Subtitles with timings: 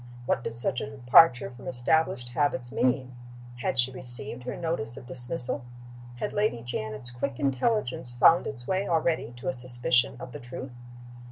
[0.25, 3.13] What did such a departure from established habits mean?
[3.57, 5.63] Had she received her notice of dismissal?
[6.15, 10.71] Had Lady Janet's quick intelligence found its way already to a suspicion of the truth?